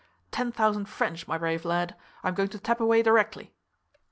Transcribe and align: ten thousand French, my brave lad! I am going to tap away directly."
ten 0.31 0.51
thousand 0.51 0.85
French, 0.89 1.27
my 1.27 1.37
brave 1.37 1.63
lad! 1.63 1.95
I 2.23 2.29
am 2.29 2.33
going 2.33 2.49
to 2.49 2.57
tap 2.59 2.79
away 2.79 3.03
directly." 3.03 3.53